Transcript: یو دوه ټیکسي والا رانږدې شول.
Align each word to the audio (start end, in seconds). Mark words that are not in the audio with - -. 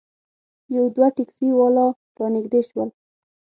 یو 0.75 0.85
دوه 0.95 1.07
ټیکسي 1.17 1.49
والا 1.57 1.87
رانږدې 2.19 2.61
شول. 2.69 2.89